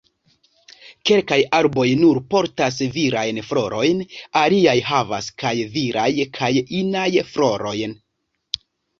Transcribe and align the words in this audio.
Kelkaj 1.07 1.35
arboj 1.57 1.83
nur 1.97 2.19
portas 2.33 2.79
virajn 2.95 3.39
florojn.. 3.49 4.01
Aliaj 4.41 4.73
havas 4.87 5.27
kaj 5.43 5.51
viraj 5.75 6.07
kaj 6.39 6.49
inaj 6.79 7.05
floroj. 7.35 7.75